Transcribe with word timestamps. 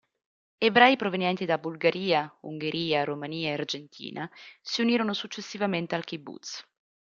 Ebrei 0.57 0.95
provenienti 0.95 1.45
da 1.45 1.59
Bulgaria, 1.59 2.23
Ungheria, 2.41 3.03
Romania 3.03 3.49
e 3.49 3.53
Argentina 3.53 4.27
si 4.59 4.81
unirono 4.81 5.13
successivamente 5.13 5.93
al 5.93 6.05
kibbutz. 6.05 6.65